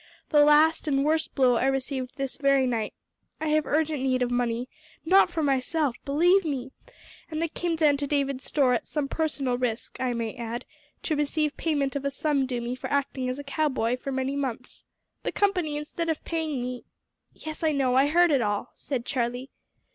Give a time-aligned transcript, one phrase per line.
[0.29, 2.95] The last and worst blow I received this very night.
[3.39, 4.67] I have urgent need of money
[5.05, 6.71] not for myself, believe me
[7.29, 10.65] and I came down to David's store, at some personal risk, I may add,
[11.03, 14.11] to receive payment of a sum due me for acting as a cow boy for
[14.11, 14.83] many months.
[15.21, 16.83] The company, instead of paying me"
[17.45, 19.51] "Yes, I know; I heard it all," said Charlie.